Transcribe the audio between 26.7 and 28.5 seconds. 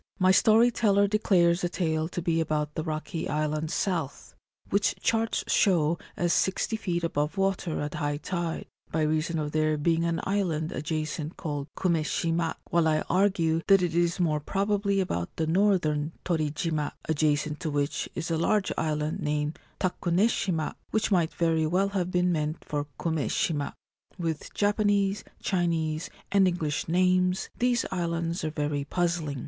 names, these islands are